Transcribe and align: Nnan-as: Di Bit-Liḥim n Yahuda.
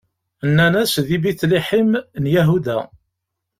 Nnan-as: 0.49 0.93
Di 1.07 1.17
Bit-Liḥim 1.23 1.91
n 2.21 2.23
Yahuda. 2.33 2.77